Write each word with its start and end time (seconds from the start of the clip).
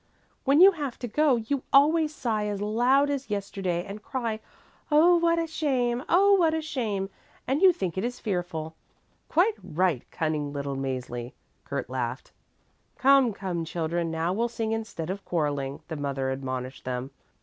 "When 0.45 0.59
you 0.61 0.71
have 0.71 0.97
to 0.97 1.07
go, 1.07 1.35
you 1.35 1.61
always 1.71 2.11
sigh 2.11 2.47
as 2.47 2.59
loud 2.59 3.11
as 3.11 3.29
yesterday 3.29 3.85
and 3.85 4.01
cry: 4.01 4.39
'Oh, 4.91 5.17
what 5.17 5.37
a 5.37 5.45
shame! 5.45 6.03
Oh, 6.09 6.33
what 6.33 6.55
a 6.55 6.61
shame!' 6.63 7.11
and 7.45 7.61
you 7.61 7.71
think 7.71 7.99
it 7.99 8.03
is 8.03 8.19
fearful." 8.19 8.73
"Quite 9.29 9.53
right, 9.61 10.01
cunning 10.09 10.51
little 10.51 10.75
Mäzli," 10.75 11.33
Kurt 11.65 11.87
laughed. 11.87 12.31
"Come, 12.97 13.31
come, 13.31 13.63
children, 13.63 14.09
now 14.09 14.33
we'll 14.33 14.49
sing 14.49 14.71
instead 14.71 15.11
of 15.11 15.23
quarrelling," 15.23 15.81
the 15.87 15.97
mother 15.97 16.31
admonished 16.31 16.83
them. 16.83 17.11